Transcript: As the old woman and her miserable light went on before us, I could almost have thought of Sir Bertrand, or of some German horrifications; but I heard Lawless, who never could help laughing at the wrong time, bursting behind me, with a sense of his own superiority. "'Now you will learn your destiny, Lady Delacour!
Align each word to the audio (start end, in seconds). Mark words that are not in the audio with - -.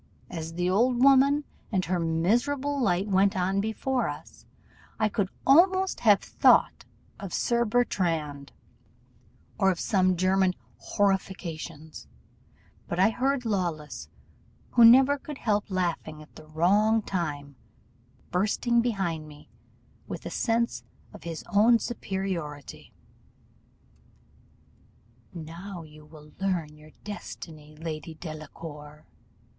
As 0.31 0.53
the 0.55 0.67
old 0.67 0.99
woman 1.03 1.43
and 1.71 1.85
her 1.85 1.99
miserable 1.99 2.81
light 2.81 3.07
went 3.07 3.37
on 3.37 3.61
before 3.61 4.09
us, 4.09 4.47
I 4.97 5.07
could 5.09 5.29
almost 5.45 5.99
have 5.99 6.21
thought 6.23 6.85
of 7.19 7.35
Sir 7.35 7.65
Bertrand, 7.65 8.51
or 9.59 9.69
of 9.69 9.79
some 9.79 10.17
German 10.17 10.55
horrifications; 10.79 12.07
but 12.87 12.99
I 12.99 13.11
heard 13.11 13.45
Lawless, 13.45 14.09
who 14.71 14.83
never 14.83 15.19
could 15.19 15.37
help 15.37 15.69
laughing 15.69 16.19
at 16.23 16.35
the 16.35 16.47
wrong 16.47 17.03
time, 17.03 17.55
bursting 18.31 18.81
behind 18.81 19.27
me, 19.27 19.49
with 20.07 20.25
a 20.25 20.31
sense 20.31 20.83
of 21.13 21.25
his 21.25 21.43
own 21.53 21.77
superiority. 21.77 22.91
"'Now 25.31 25.83
you 25.83 26.05
will 26.05 26.31
learn 26.39 26.75
your 26.75 26.89
destiny, 27.03 27.75
Lady 27.77 28.15
Delacour! 28.15 29.05